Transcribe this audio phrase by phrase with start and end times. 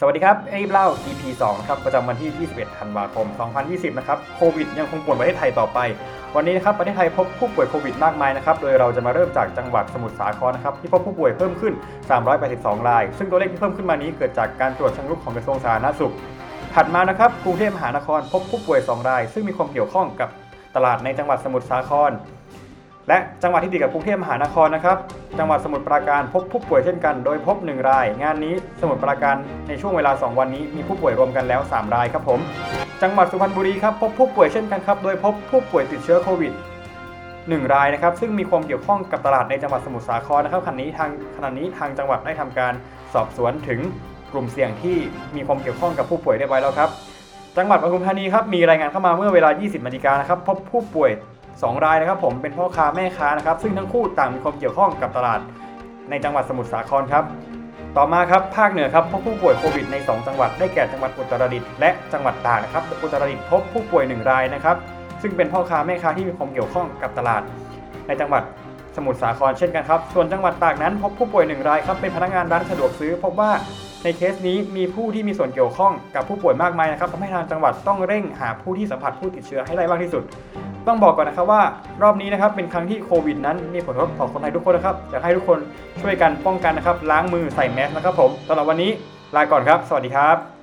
[0.00, 3.26] สวัสดีครับไอ้เล่า EP 2นะครับประจำวันที่ 21 ธันวาคม
[3.62, 5.78] 2020 นะครับ โควิดยังคงป่วนประเทศไทยต่อไป
[6.36, 11.74] วันนี้นะครับประเทศไทยพบผู้ป่วยโควิดมากมายนะครับ โดยเราจะมาเริ่มจากจังหวัดสมุทรสาครนะครับที่พบผู้ป่วยเพิ่มขึ้น
[12.30, 16.12] 382 ราย ซึ่งตัวเลขที่เพิ่มขึ้นมานี้เกิดจากการตรวจเชิงรุกของกระทรวงสาธารณสุข
[16.74, 20.28] ถัดมานะครับกรุงเทพมหานครพบผู้ป่วย 2 ราย ซึ่งมีความเกี่ยวข้องกับ
[20.76, 22.10] ตลาดในจังหวัดสมุทรสาคร
[23.08, 24.96] และจังหวัดที่ติดกับกรุงเทพมหานครนะครับ
[25.38, 29.36] จังหวัดสมุทรปราการพบผู้ป่วยเช่นกัน โดยพบ 1 ราย งานนี้สมุทรปราการ
[29.68, 32.40] ในช่วงเวลา 2 วันนี้มีผู้ป่วยรวมกันแล้ว 3 รายครับผม
[33.02, 36.52] จังหวัดสุพรรณบุรีครับพบผู้ป่วยเช่นกันครับ โดยพบผู้ป่วยติดเชื้อโควิด
[37.12, 42.72] 1 รายนะครับ ซึ่งมีความเกี่ยวข้องกับตลาดในจังหวัดสมุทรสาครนะครับขณะนี้ทางขณะนี้ทางจังหวัดได้ทำการ
[43.14, 43.80] สอบสวนถึง
[44.32, 44.96] กลุ่มเสี่ยงที่
[45.36, 46.90] มีความเกี่ยวข้องกับผู้ป่วยเรียบร้อยแล้วครับ
[47.56, 51.10] จังหวัดปทุมธานีครับมีรายงานเข้ามาเมื่อเวลา 20นาฬิกานะครับพบผู้ป่วย
[51.64, 55.40] 2 รายนะครับผมเป็นพ่อค้าแม่ค้านะครับ ซึ่งทั้งคู่ต่างมีความเกี่ยวข้องกับตลาด
[56.10, 57.24] ในจังหวัดสมุทรสาครครับ
[57.96, 64.76] ต่อมาครับภาคเหนือครับพบผู้ป่วยโควิดใน 2 จังหวัดได้แก่จังหวัดอุตรดิตถ์และจังหวัดตากนะครับอุตรดิตถ์พบผู้ป่วย 1 รายนะครับ
[65.22, 67.42] ซึ่งเป็นพ่อค้าแม่ค้าที่มีความเกี่ยวข้องกับตลาด
[68.06, 68.42] ในจังหวัด
[68.96, 73.50] สมุทรสาครเช่นกันครับ ส่วนจังหวัดตากนั้น พบผู้ป่วยหนึ่งรายครับเป็นพนักงานร้านสะดวกซื้อ พบว่า
[74.04, 80.22] ในเคสนี้มีผู้ที่มีส่วนเกี่ยวข้องกับผู้ป่วยมากมายนะครับทำให้ทางจังหวัดต้องเร่งหาผู้ที่สัมผัสผู้ติดเชื้อให้ได้มากที่สุด
[80.86, 81.62] ต้องบอกก่อนนะครับว่า
[82.02, 85.58] รอบนี้นะครับเป็นครั้งที่โควิดนั้นมีผลกระทบต่อคนไทยทุกคนนะครับอยากให้ทุกคน
[86.02, 88.90] ช่วยกันป้องกันนะครับล้างมือใส่แมสนะครับผมสำหรับวันนี้
[89.36, 90.61] ลาก่อนครับ สวัสดีครับ